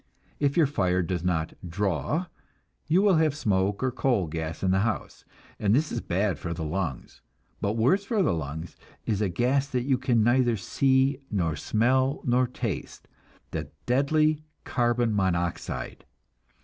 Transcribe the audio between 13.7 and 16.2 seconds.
deadly carbon monoxide.